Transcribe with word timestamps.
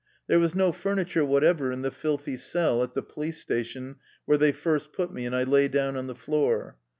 There 0.25 0.39
was 0.39 0.55
no 0.55 0.71
furniture 0.71 1.23
whatever 1.23 1.71
in 1.71 1.83
the 1.83 1.91
filthy 1.91 2.35
cell 2.35 2.81
at 2.81 2.95
the 2.95 3.03
police 3.03 3.37
station 3.39 3.97
where 4.25 4.39
they 4.39 4.51
first 4.51 4.93
put 4.93 5.13
me, 5.13 5.27
and 5.27 5.35
I 5.35 5.43
lay 5.43 5.67
down 5.67 5.95
on 5.95 6.07
the 6.07 6.15
floor. 6.15 6.79